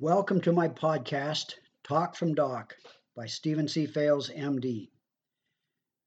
Welcome 0.00 0.40
to 0.42 0.52
my 0.52 0.68
podcast, 0.68 1.54
Talk 1.82 2.14
from 2.14 2.32
Doc 2.32 2.76
by 3.16 3.26
Stephen 3.26 3.66
C. 3.66 3.84
Fales, 3.84 4.30
MD. 4.30 4.90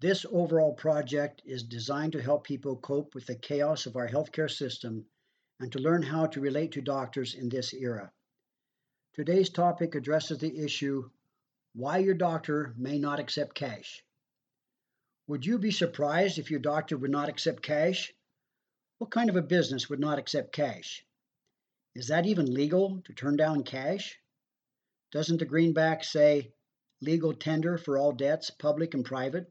This 0.00 0.26
overall 0.28 0.74
project 0.74 1.40
is 1.44 1.62
designed 1.62 2.10
to 2.14 2.20
help 2.20 2.42
people 2.42 2.78
cope 2.78 3.14
with 3.14 3.26
the 3.26 3.36
chaos 3.36 3.86
of 3.86 3.94
our 3.94 4.08
healthcare 4.08 4.50
system 4.50 5.06
and 5.60 5.70
to 5.70 5.78
learn 5.78 6.02
how 6.02 6.26
to 6.26 6.40
relate 6.40 6.72
to 6.72 6.80
doctors 6.80 7.36
in 7.36 7.48
this 7.48 7.72
era. 7.72 8.10
Today's 9.14 9.50
topic 9.50 9.94
addresses 9.94 10.38
the 10.38 10.58
issue 10.64 11.08
why 11.72 11.98
your 11.98 12.14
doctor 12.14 12.74
may 12.76 12.98
not 12.98 13.20
accept 13.20 13.54
cash. 13.54 14.04
Would 15.28 15.46
you 15.46 15.60
be 15.60 15.70
surprised 15.70 16.40
if 16.40 16.50
your 16.50 16.58
doctor 16.58 16.96
would 16.96 17.12
not 17.12 17.28
accept 17.28 17.62
cash? 17.62 18.12
What 18.98 19.12
kind 19.12 19.30
of 19.30 19.36
a 19.36 19.42
business 19.42 19.88
would 19.88 20.00
not 20.00 20.18
accept 20.18 20.52
cash? 20.52 21.06
Is 21.96 22.08
that 22.08 22.26
even 22.26 22.52
legal 22.52 23.00
to 23.06 23.14
turn 23.14 23.36
down 23.36 23.64
cash? 23.64 24.20
Doesn't 25.12 25.38
the 25.38 25.46
greenback 25.46 26.04
say 26.04 26.52
legal 27.00 27.32
tender 27.32 27.78
for 27.78 27.96
all 27.96 28.12
debts, 28.12 28.50
public 28.50 28.92
and 28.92 29.02
private? 29.02 29.50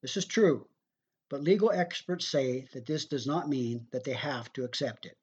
This 0.00 0.16
is 0.16 0.26
true, 0.26 0.68
but 1.28 1.42
legal 1.42 1.72
experts 1.72 2.28
say 2.28 2.68
that 2.72 2.86
this 2.86 3.06
does 3.06 3.26
not 3.26 3.48
mean 3.48 3.88
that 3.90 4.04
they 4.04 4.12
have 4.12 4.52
to 4.52 4.62
accept 4.62 5.06
it. 5.06 5.18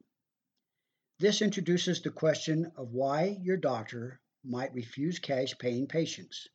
This 1.18 1.41
introduces 1.41 2.02
the 2.02 2.12
question 2.12 2.73
of 2.76 2.91
why 2.91 3.38
your 3.41 3.55
doctor 3.55 4.20
might 4.43 4.73
refuse 4.73 5.18
cash 5.18 5.57
paying 5.59 5.88
patients. 5.88 6.49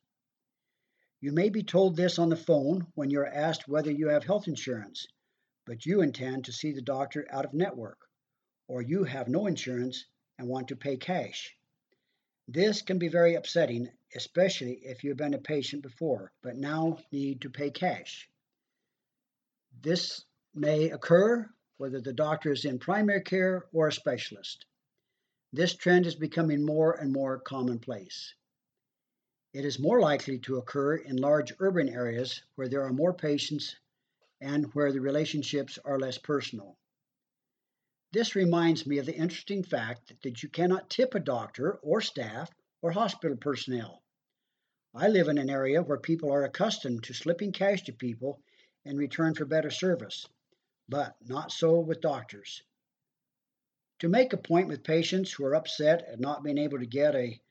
You 1.19 1.31
may 1.31 1.49
be 1.49 1.63
told 1.63 1.95
this 1.95 2.19
on 2.19 2.29
the 2.29 2.35
phone 2.35 2.85
when 2.93 3.09
you're 3.09 3.25
asked 3.25 3.67
whether 3.67 3.89
you 3.89 4.09
have 4.09 4.23
health 4.23 4.47
insurance, 4.47 5.07
but 5.65 5.83
you 5.83 6.01
intend 6.01 6.45
to 6.45 6.53
see 6.53 6.73
the 6.73 6.81
doctor 6.83 7.25
out 7.31 7.45
of 7.45 7.55
network 7.55 8.06
or 8.67 8.81
you 8.81 9.03
have 9.03 9.27
no 9.27 9.47
insurance 9.47 10.05
and 10.37 10.47
want 10.47 10.67
to 10.67 10.75
pay 10.75 10.97
cash. 10.97 11.55
This 12.47 12.81
can 12.81 12.97
be 12.97 13.07
very 13.07 13.35
upsetting, 13.35 13.89
especially 14.15 14.73
if 14.83 15.03
you've 15.03 15.17
been 15.17 15.33
a 15.33 15.39
patient 15.39 15.81
before 15.83 16.31
but 16.41 16.55
now 16.55 16.97
need 17.11 17.41
to 17.41 17.49
pay 17.49 17.69
cash. 17.69 18.29
This 19.81 20.23
may 20.53 20.89
occur 20.89 21.49
whether 21.77 22.01
the 22.01 22.13
doctor 22.13 22.51
is 22.51 22.65
in 22.65 22.79
primary 22.79 23.21
care 23.21 23.65
or 23.71 23.87
a 23.87 23.93
specialist. 23.93 24.65
This 25.53 25.75
trend 25.75 26.05
is 26.05 26.15
becoming 26.15 26.65
more 26.65 26.93
and 26.93 27.11
more 27.11 27.39
commonplace. 27.39 28.33
It 29.53 29.65
is 29.65 29.79
more 29.79 29.99
likely 29.99 30.39
to 30.39 30.57
occur 30.57 30.95
in 30.95 31.17
large 31.17 31.53
urban 31.59 31.89
areas 31.89 32.41
where 32.55 32.67
there 32.67 32.83
are 32.83 32.93
more 32.93 33.13
patients 33.13 33.75
and 34.41 34.65
where 34.73 34.91
the 34.91 35.01
relationships 35.01 35.79
are 35.83 35.99
less 35.99 36.17
personal. 36.17 36.77
This 38.13 38.35
reminds 38.35 38.87
me 38.87 38.99
of 38.99 39.05
the 39.05 39.15
interesting 39.15 39.63
fact 39.63 40.13
that 40.23 40.41
you 40.41 40.47
cannot 40.47 40.89
tip 40.89 41.13
a 41.13 41.19
doctor 41.19 41.73
or 41.81 41.99
staff 41.99 42.49
or 42.81 42.91
hospital 42.91 43.35
personnel. 43.35 44.01
I 44.93 45.09
live 45.09 45.27
in 45.27 45.37
an 45.37 45.49
area 45.49 45.83
where 45.83 45.99
people 45.99 46.31
are 46.31 46.45
accustomed 46.45 47.03
to 47.03 47.13
slipping 47.13 47.51
cash 47.51 47.83
to 47.83 47.91
people 47.91 48.41
in 48.85 48.97
return 48.97 49.35
for 49.35 49.43
better 49.43 49.69
service, 49.69 50.25
but 50.87 51.17
not 51.27 51.51
so 51.51 51.81
with 51.81 51.99
doctors. 51.99 52.63
To 53.99 54.07
make 54.07 54.31
a 54.31 54.37
point 54.37 54.69
with 54.69 54.85
patients 54.85 55.33
who 55.33 55.43
are 55.43 55.55
upset 55.55 56.03
at 56.07 56.21
not 56.21 56.43
being 56.43 56.59
able 56.59 56.79
to 56.79 56.85
get 56.85 57.13
a 57.13 57.41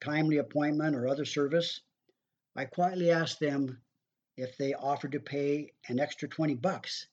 timely 0.00 0.38
appointment 0.38 0.96
or 0.96 1.08
other 1.08 1.26
service, 1.26 1.78
I 2.56 2.64
quietly 2.64 3.10
ask 3.10 3.38
them 3.38 3.82
if 4.38 4.56
they 4.56 4.72
offer 4.72 5.08
to 5.08 5.20
pay 5.20 5.74
an 5.88 6.00
extra 6.00 6.26
20 6.26 6.54
bucks 6.54 7.06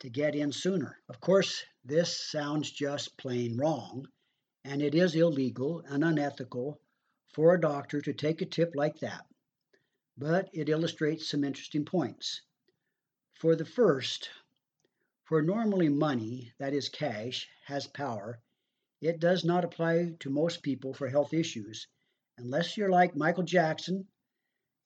to 0.00 0.10
get 0.10 0.34
in 0.34 0.50
sooner. 0.50 0.98
Of 1.08 1.20
course, 1.20 1.64
this 1.84 2.30
sounds 2.30 2.70
just 2.70 3.16
plain 3.16 3.56
wrong, 3.56 4.08
and 4.64 4.82
it 4.82 4.94
is 4.94 5.14
illegal 5.14 5.82
and 5.86 6.02
unethical 6.02 6.80
for 7.32 7.54
a 7.54 7.60
doctor 7.60 8.00
to 8.00 8.12
take 8.12 8.42
a 8.42 8.46
tip 8.46 8.72
like 8.74 8.98
that. 8.98 9.24
But 10.16 10.50
it 10.52 10.68
illustrates 10.68 11.28
some 11.28 11.44
interesting 11.44 11.84
points. 11.84 12.42
For 13.34 13.54
the 13.56 13.64
first, 13.64 14.28
for 15.24 15.42
normally 15.42 15.88
money, 15.88 16.52
that 16.58 16.74
is 16.74 16.88
cash, 16.88 17.48
has 17.66 17.86
power, 17.86 18.40
it 19.00 19.20
does 19.20 19.44
not 19.44 19.64
apply 19.64 20.16
to 20.20 20.28
most 20.28 20.62
people 20.62 20.92
for 20.92 21.08
health 21.08 21.32
issues 21.32 21.86
unless 22.36 22.76
you're 22.76 22.90
like 22.90 23.14
Michael 23.14 23.44
Jackson 23.44 24.06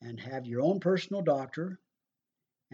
and 0.00 0.20
have 0.20 0.46
your 0.46 0.60
own 0.60 0.80
personal 0.80 1.22
doctor 1.22 1.80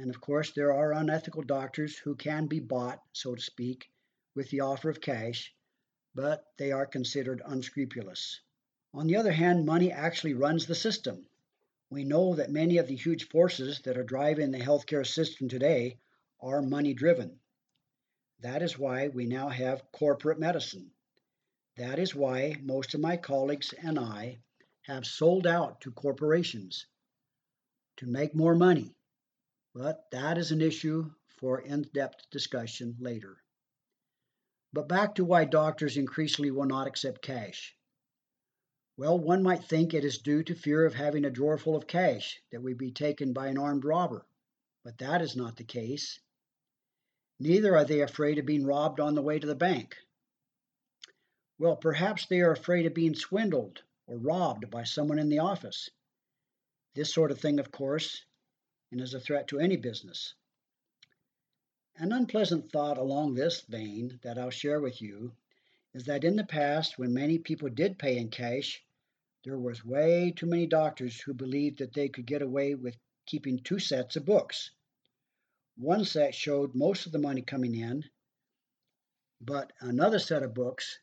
and 0.00 0.08
of 0.08 0.18
course, 0.18 0.52
there 0.52 0.72
are 0.72 0.94
unethical 0.94 1.42
doctors 1.42 1.98
who 1.98 2.14
can 2.14 2.46
be 2.46 2.58
bought, 2.58 3.02
so 3.12 3.34
to 3.34 3.42
speak, 3.42 3.90
with 4.34 4.48
the 4.48 4.60
offer 4.60 4.88
of 4.88 5.02
cash, 5.02 5.54
but 6.14 6.42
they 6.56 6.72
are 6.72 6.86
considered 6.86 7.42
unscrupulous. 7.44 8.40
On 8.94 9.06
the 9.06 9.16
other 9.16 9.30
hand, 9.30 9.66
money 9.66 9.92
actually 9.92 10.32
runs 10.32 10.64
the 10.64 10.74
system. 10.74 11.26
We 11.90 12.04
know 12.04 12.34
that 12.36 12.50
many 12.50 12.78
of 12.78 12.86
the 12.86 12.96
huge 12.96 13.28
forces 13.28 13.80
that 13.80 13.98
are 13.98 14.02
driving 14.02 14.50
the 14.50 14.58
healthcare 14.58 15.06
system 15.06 15.50
today 15.50 15.98
are 16.40 16.62
money 16.62 16.94
driven. 16.94 17.38
That 18.38 18.62
is 18.62 18.78
why 18.78 19.08
we 19.08 19.26
now 19.26 19.50
have 19.50 19.92
corporate 19.92 20.38
medicine. 20.38 20.92
That 21.76 21.98
is 21.98 22.14
why 22.14 22.56
most 22.62 22.94
of 22.94 23.00
my 23.00 23.18
colleagues 23.18 23.74
and 23.74 23.98
I 23.98 24.38
have 24.86 25.04
sold 25.04 25.46
out 25.46 25.82
to 25.82 25.92
corporations 25.92 26.86
to 27.98 28.06
make 28.06 28.34
more 28.34 28.54
money 28.54 28.94
but 29.74 30.10
that 30.10 30.38
is 30.38 30.50
an 30.50 30.60
issue 30.60 31.10
for 31.38 31.60
in-depth 31.60 32.28
discussion 32.30 32.96
later. 33.00 33.36
But 34.72 34.88
back 34.88 35.16
to 35.16 35.24
why 35.24 35.44
doctors 35.44 35.96
increasingly 35.96 36.50
will 36.50 36.66
not 36.66 36.86
accept 36.86 37.22
cash. 37.22 37.74
Well, 38.96 39.18
one 39.18 39.42
might 39.42 39.64
think 39.64 39.94
it 39.94 40.04
is 40.04 40.18
due 40.18 40.42
to 40.44 40.54
fear 40.54 40.84
of 40.84 40.94
having 40.94 41.24
a 41.24 41.30
drawer 41.30 41.56
full 41.56 41.76
of 41.76 41.86
cash 41.86 42.40
that 42.52 42.62
would 42.62 42.78
be 42.78 42.92
taken 42.92 43.32
by 43.32 43.48
an 43.48 43.58
armed 43.58 43.84
robber, 43.84 44.26
but 44.84 44.98
that 44.98 45.22
is 45.22 45.36
not 45.36 45.56
the 45.56 45.64
case. 45.64 46.20
Neither 47.38 47.76
are 47.76 47.84
they 47.84 48.02
afraid 48.02 48.38
of 48.38 48.46
being 48.46 48.66
robbed 48.66 49.00
on 49.00 49.14
the 49.14 49.22
way 49.22 49.38
to 49.38 49.46
the 49.46 49.54
bank. 49.54 49.96
Well, 51.58 51.76
perhaps 51.76 52.26
they 52.26 52.40
are 52.40 52.52
afraid 52.52 52.86
of 52.86 52.94
being 52.94 53.14
swindled 53.14 53.82
or 54.06 54.18
robbed 54.18 54.70
by 54.70 54.84
someone 54.84 55.18
in 55.18 55.30
the 55.30 55.38
office. 55.38 55.88
This 56.94 57.14
sort 57.14 57.30
of 57.30 57.40
thing, 57.40 57.58
of 57.58 57.70
course, 57.70 58.22
and 58.90 59.00
is 59.00 59.14
a 59.14 59.20
threat 59.20 59.48
to 59.48 59.60
any 59.60 59.76
business. 59.76 60.34
An 61.96 62.12
unpleasant 62.12 62.72
thought 62.72 62.98
along 62.98 63.34
this 63.34 63.60
vein 63.60 64.18
that 64.22 64.38
I'll 64.38 64.50
share 64.50 64.80
with 64.80 65.02
you 65.02 65.32
is 65.92 66.04
that 66.04 66.24
in 66.24 66.36
the 66.36 66.44
past, 66.44 66.98
when 66.98 67.12
many 67.12 67.38
people 67.38 67.68
did 67.68 67.98
pay 67.98 68.16
in 68.16 68.30
cash, 68.30 68.82
there 69.44 69.58
was 69.58 69.84
way 69.84 70.32
too 70.32 70.46
many 70.46 70.66
doctors 70.66 71.20
who 71.20 71.34
believed 71.34 71.78
that 71.78 71.92
they 71.92 72.08
could 72.08 72.26
get 72.26 72.42
away 72.42 72.74
with 72.74 72.96
keeping 73.26 73.58
two 73.58 73.78
sets 73.78 74.16
of 74.16 74.24
books. 74.24 74.70
One 75.76 76.04
set 76.04 76.34
showed 76.34 76.74
most 76.74 77.06
of 77.06 77.12
the 77.12 77.18
money 77.18 77.42
coming 77.42 77.74
in, 77.74 78.04
but 79.40 79.72
another 79.80 80.18
set 80.18 80.42
of 80.42 80.54
books 80.54 80.98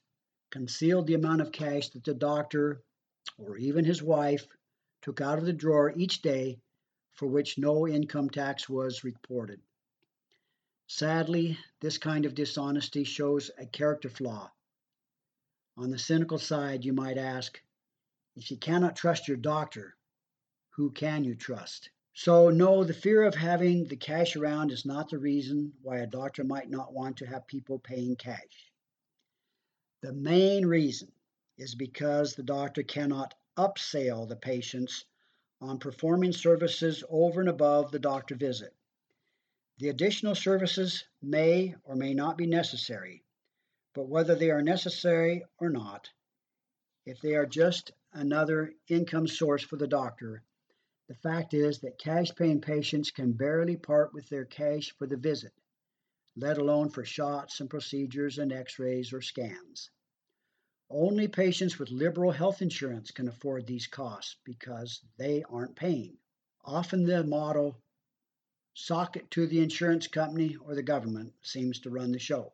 concealed 0.49 1.07
the 1.07 1.15
amount 1.15 1.41
of 1.41 1.51
cash 1.51 1.89
that 1.89 2.03
the 2.03 2.13
doctor 2.13 2.83
or 3.37 3.57
even 3.57 3.85
his 3.85 4.01
wife 4.01 4.47
took 5.01 5.21
out 5.21 5.39
of 5.39 5.45
the 5.45 5.53
drawer 5.53 5.93
each 5.95 6.21
day 6.21 6.59
for 7.17 7.27
which 7.27 7.57
no 7.57 7.87
income 7.87 8.29
tax 8.29 8.69
was 8.69 9.03
reported. 9.03 9.59
Sadly, 10.87 11.57
this 11.81 11.97
kind 11.97 12.25
of 12.25 12.35
dishonesty 12.35 13.03
shows 13.03 13.51
a 13.57 13.65
character 13.65 14.09
flaw. 14.09 14.51
On 15.75 15.89
the 15.89 15.99
cynical 15.99 16.37
side, 16.37 16.85
you 16.85 16.93
might 16.93 17.17
ask, 17.17 17.61
if 18.35 18.49
you 18.51 18.57
cannot 18.57 18.95
trust 18.95 19.27
your 19.27 19.37
doctor, 19.37 19.95
who 20.69 20.91
can 20.91 21.23
you 21.23 21.35
trust? 21.35 21.89
So, 22.13 22.49
no, 22.49 22.83
the 22.83 22.93
fear 22.93 23.23
of 23.23 23.35
having 23.35 23.85
the 23.85 23.97
cash 23.97 24.35
around 24.35 24.71
is 24.71 24.85
not 24.85 25.09
the 25.09 25.17
reason 25.17 25.73
why 25.81 25.97
a 25.97 26.07
doctor 26.07 26.43
might 26.43 26.69
not 26.69 26.93
want 26.93 27.17
to 27.17 27.25
have 27.25 27.47
people 27.47 27.79
paying 27.79 28.15
cash. 28.15 28.71
The 30.01 30.13
main 30.13 30.65
reason 30.65 31.11
is 31.57 31.73
because 31.73 32.33
the 32.33 32.43
doctor 32.43 32.83
cannot 32.83 33.33
upsell 33.57 34.29
the 34.29 34.35
patients 34.35 35.05
on 35.59 35.79
performing 35.79 36.31
services 36.31 37.03
over 37.09 37.39
and 37.39 37.49
above 37.49 37.91
the 37.91 37.99
doctor 37.99 38.35
visit. 38.35 38.73
The 39.79 39.89
additional 39.89 40.35
services 40.35 41.03
may 41.21 41.75
or 41.83 41.95
may 41.95 42.13
not 42.13 42.37
be 42.37 42.47
necessary, 42.47 43.23
but 43.93 44.07
whether 44.07 44.35
they 44.35 44.51
are 44.51 44.61
necessary 44.61 45.45
or 45.59 45.69
not, 45.69 46.09
if 47.05 47.21
they 47.21 47.35
are 47.35 47.45
just 47.45 47.91
another 48.13 48.73
income 48.87 49.27
source 49.27 49.63
for 49.63 49.77
the 49.77 49.87
doctor, 49.87 50.43
the 51.07 51.15
fact 51.15 51.53
is 51.53 51.79
that 51.79 51.97
cash 51.99 52.35
paying 52.35 52.59
patients 52.59 53.11
can 53.11 53.31
barely 53.31 53.77
part 53.77 54.13
with 54.13 54.27
their 54.29 54.45
cash 54.45 54.93
for 54.97 55.07
the 55.07 55.15
visit, 55.15 55.53
let 56.35 56.57
alone 56.57 56.89
for 56.89 57.05
shots 57.05 57.61
and 57.61 57.69
procedures 57.69 58.37
and 58.39 58.51
x 58.51 58.77
rays 58.77 59.13
or 59.13 59.21
scans. 59.21 59.89
Only 60.89 61.27
patients 61.27 61.77
with 61.77 61.91
liberal 61.91 62.31
health 62.31 62.61
insurance 62.61 63.11
can 63.11 63.27
afford 63.27 63.67
these 63.67 63.87
costs 63.87 64.37
because 64.45 65.01
they 65.17 65.43
aren't 65.43 65.75
paying. 65.75 66.17
Often 66.63 67.03
the 67.05 67.23
model, 67.23 67.77
sock 68.73 69.17
it 69.17 69.29
to 69.31 69.47
the 69.47 69.59
insurance 69.59 70.07
company 70.07 70.55
or 70.55 70.75
the 70.75 70.83
government, 70.83 71.33
seems 71.41 71.79
to 71.81 71.89
run 71.89 72.11
the 72.11 72.19
show. 72.19 72.53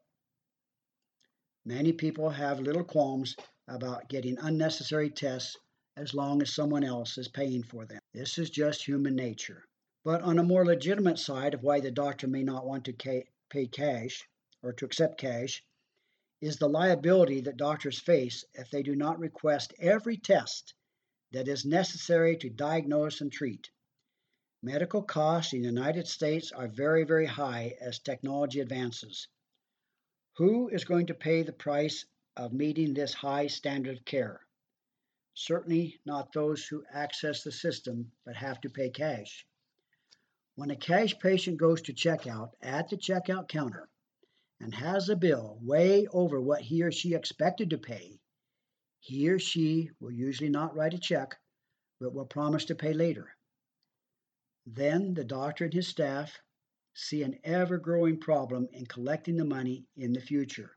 Many 1.64 1.94
people 1.94 2.30
have 2.30 2.60
little 2.60 2.84
qualms 2.84 3.36
about 3.68 4.10
getting 4.10 4.38
unnecessary 4.40 5.10
tests 5.10 5.58
as 5.96 6.14
long 6.14 6.42
as 6.42 6.52
someone 6.52 6.84
else 6.84 7.18
is 7.20 7.28
paying 7.28 7.62
for 7.62 7.86
them. 7.86 8.00
This 8.14 8.38
is 8.38 8.50
just 8.50 8.84
human 8.84 9.16
nature. 9.16 9.64
But 10.04 10.24
on 10.24 10.40
a 10.40 10.44
more 10.44 10.66
legitimate 10.66 11.20
side 11.20 11.54
of 11.54 11.64
why 11.64 11.80
the 11.80 11.92
doctor 11.92 12.28
may 12.28 12.44
not 12.44 12.66
want 12.66 12.86
to 12.86 13.24
pay 13.50 13.68
cash 13.68 14.28
or 14.64 14.74
to 14.74 14.86
accept 14.86 15.20
cash 15.20 15.64
is 16.44 16.58
the 16.58 16.68
liability 16.68 17.40
that 17.40 17.56
doctors 17.56 17.98
face 17.98 18.44
if 18.54 18.70
they 18.70 18.84
do 18.84 18.98
not 18.98 19.18
request 19.18 19.74
every 19.80 20.18
test 20.18 20.74
that 21.32 21.48
is 21.48 21.64
necessary 21.64 22.36
to 22.36 22.50
diagnose 22.50 23.22
and 23.22 23.32
treat. 23.32 23.70
Medical 24.62 25.02
costs 25.02 25.54
in 25.54 25.62
the 25.62 25.70
United 25.70 26.06
States 26.06 26.52
are 26.52 26.68
very, 26.68 27.06
very 27.06 27.26
high 27.26 27.78
as 27.80 27.98
technology 27.98 28.60
advances. 28.60 29.30
Who 30.36 30.68
is 30.68 30.84
going 30.84 31.06
to 31.06 31.14
pay 31.14 31.44
the 31.44 31.54
price 31.54 32.06
of 32.36 32.52
meeting 32.52 32.94
this 32.94 33.14
high 33.14 33.48
standard 33.48 34.00
of 34.00 34.04
care? 34.04 34.42
Certainly 35.36 36.02
not 36.06 36.34
those 36.34 36.66
who 36.68 36.84
access 36.92 37.44
the 37.44 37.54
system 37.54 38.12
but 38.26 38.36
have 38.36 38.60
to 38.62 38.70
pay 38.70 38.90
cash. 38.90 39.46
When 40.56 40.72
a 40.72 40.76
cash 40.76 41.18
patient 41.20 41.56
goes 41.56 41.82
to 41.84 41.94
checkout 41.94 42.52
at 42.62 42.90
the 42.90 42.98
checkout 42.98 43.48
counter 43.48 43.88
and 44.64 44.74
has 44.74 45.10
a 45.10 45.16
bill 45.16 45.60
way 45.62 46.08
over 46.08 46.40
what 46.40 46.62
he 46.62 46.84
or 46.84 46.92
she 46.92 47.14
expected 47.14 47.70
to 47.70 47.78
pay, 47.78 48.22
he 49.02 49.30
or 49.30 49.38
she 49.38 49.90
will 50.00 50.12
usually 50.12 50.50
not 50.50 50.74
write 50.74 50.94
a 50.94 50.98
check, 50.98 51.36
but 52.00 52.14
will 52.14 52.26
promise 52.26 52.64
to 52.64 52.74
pay 52.74 52.94
later. 52.94 53.36
Then 54.66 55.14
the 55.14 55.26
doctor 55.26 55.66
and 55.66 55.74
his 55.74 55.90
staff 55.90 56.40
see 56.94 57.24
an 57.24 57.40
ever 57.44 57.78
growing 57.78 58.18
problem 58.18 58.70
in 58.72 58.86
collecting 58.86 59.36
the 59.36 59.44
money 59.44 59.86
in 59.98 60.14
the 60.14 60.22
future. 60.22 60.72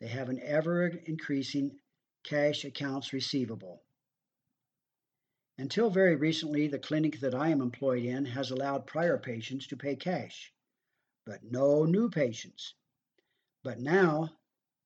They 0.00 0.06
have 0.06 0.28
an 0.28 0.40
ever 0.40 0.86
increasing 0.86 1.80
cash 2.22 2.64
accounts 2.64 3.12
receivable. 3.12 3.82
Until 5.58 5.90
very 5.90 6.14
recently, 6.14 6.68
the 6.68 6.78
clinic 6.78 7.18
that 7.18 7.34
I 7.34 7.48
am 7.48 7.62
employed 7.62 8.04
in 8.04 8.24
has 8.26 8.52
allowed 8.52 8.86
prior 8.86 9.18
patients 9.18 9.66
to 9.68 9.76
pay 9.76 9.96
cash, 9.96 10.52
but 11.26 11.42
no 11.42 11.84
new 11.84 12.08
patients. 12.08 12.74
But 13.64 13.78
now 13.78 14.36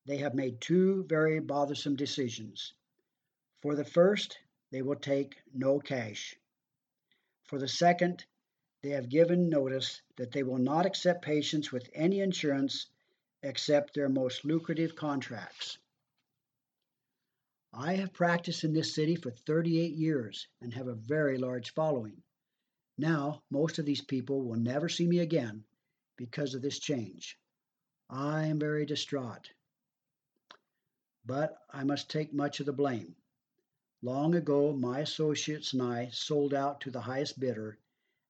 they 0.05 0.17
have 0.17 0.35
made 0.35 0.61
two 0.61 1.03
very 1.05 1.39
bothersome 1.39 1.95
decisions. 1.95 2.73
For 3.61 3.75
the 3.75 3.83
first, 3.83 4.37
they 4.71 4.81
will 4.81 4.95
take 4.95 5.35
no 5.53 5.79
cash. 5.79 6.35
For 7.45 7.57
the 7.57 7.67
second, 7.67 8.25
they 8.83 8.89
have 8.89 9.09
given 9.09 9.49
notice 9.49 10.01
that 10.17 10.31
they 10.31 10.43
will 10.43 10.59
not 10.59 10.85
accept 10.85 11.25
patients 11.25 11.71
with 11.71 11.89
any 11.93 12.19
insurance 12.19 12.87
except 13.41 13.93
their 13.93 14.09
most 14.09 14.45
lucrative 14.45 14.95
contracts. 14.95 15.77
I 17.73 17.95
have 17.95 18.13
practiced 18.13 18.63
in 18.63 18.73
this 18.73 18.93
city 18.93 19.15
for 19.15 19.31
38 19.31 19.93
years 19.93 20.47
and 20.61 20.73
have 20.73 20.87
a 20.87 20.95
very 20.95 21.37
large 21.37 21.73
following. 21.73 22.21
Now, 22.97 23.41
most 23.49 23.79
of 23.79 23.85
these 23.85 24.01
people 24.01 24.43
will 24.43 24.55
never 24.57 24.87
see 24.87 25.07
me 25.07 25.19
again 25.19 25.63
because 26.15 26.53
of 26.53 26.61
this 26.61 26.79
change. 26.79 27.37
I 28.09 28.45
am 28.45 28.57
very 28.57 28.85
distraught. 28.85 29.51
But 31.25 31.61
I 31.69 31.83
must 31.83 32.09
take 32.09 32.31
much 32.31 32.61
of 32.61 32.65
the 32.65 32.71
blame. 32.71 33.17
Long 34.01 34.33
ago, 34.33 34.71
my 34.71 35.01
associates 35.01 35.73
and 35.73 35.81
I 35.81 36.09
sold 36.11 36.53
out 36.53 36.79
to 36.81 36.91
the 36.91 37.01
highest 37.01 37.37
bidder, 37.37 37.77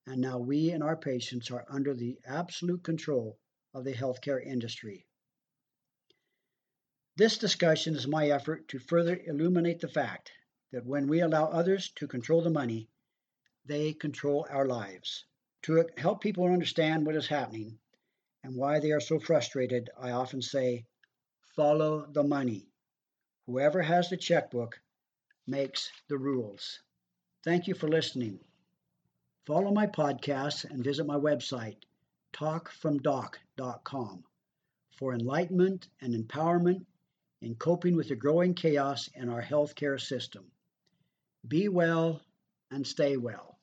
and 0.07 0.19
now 0.19 0.39
we 0.39 0.71
and 0.71 0.81
our 0.81 0.97
patients 0.97 1.51
are 1.51 1.63
under 1.67 1.93
the 1.93 2.19
absolute 2.25 2.81
control 2.81 3.37
of 3.71 3.83
the 3.83 3.93
healthcare 3.93 4.43
industry. 4.43 5.05
This 7.15 7.37
discussion 7.37 7.93
is 7.95 8.07
my 8.07 8.29
effort 8.29 8.67
to 8.69 8.79
further 8.79 9.19
illuminate 9.25 9.81
the 9.81 9.87
fact 9.87 10.31
that 10.71 10.87
when 10.87 11.07
we 11.07 11.19
allow 11.19 11.51
others 11.51 11.91
to 11.97 12.07
control 12.07 12.41
the 12.41 12.49
money, 12.49 12.89
they 13.63 13.93
control 13.93 14.47
our 14.49 14.65
lives. 14.65 15.25
To 15.63 15.87
help 15.97 16.21
people 16.21 16.45
understand 16.45 17.05
what 17.05 17.15
is 17.15 17.27
happening 17.27 17.77
and 18.43 18.55
why 18.55 18.79
they 18.79 18.91
are 18.91 18.99
so 18.99 19.19
frustrated, 19.19 19.89
I 19.99 20.11
often 20.11 20.41
say, 20.41 20.85
follow 21.55 22.05
the 22.05 22.23
money. 22.23 22.69
Whoever 23.45 23.81
has 23.81 24.09
the 24.09 24.17
checkbook 24.17 24.79
makes 25.47 25.91
the 26.07 26.17
rules. 26.17 26.79
Thank 27.43 27.67
you 27.67 27.73
for 27.73 27.87
listening. 27.87 28.39
Follow 29.45 29.71
my 29.71 29.87
podcast 29.87 30.65
and 30.65 30.83
visit 30.83 31.05
my 31.05 31.15
website, 31.15 31.77
talkfromdoc.com, 32.33 34.23
for 34.97 35.13
enlightenment 35.13 35.87
and 36.01 36.13
empowerment 36.13 36.85
in 37.41 37.55
coping 37.55 37.95
with 37.95 38.09
the 38.09 38.15
growing 38.15 38.53
chaos 38.53 39.09
in 39.15 39.29
our 39.29 39.41
healthcare 39.41 39.99
system. 39.99 40.51
Be 41.47 41.69
well 41.69 42.21
and 42.71 42.85
stay 42.85 43.15
well. 43.15 43.57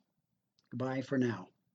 Goodbye 0.70 1.02
for 1.02 1.18
now. 1.18 1.48